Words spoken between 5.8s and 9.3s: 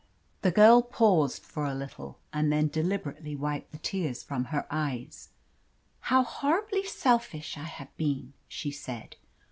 "How horribly selfish I have been!" she said.